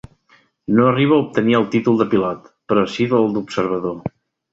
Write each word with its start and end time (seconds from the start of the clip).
No 0.77 0.85
arriba 0.91 1.17
a 1.19 1.21
obtenir 1.25 1.57
el 1.59 1.67
títol 1.75 1.99
de 1.99 2.07
pilot, 2.13 2.47
però 2.73 2.87
sí 2.95 3.07
el 3.19 3.29
d'observador. 3.37 4.01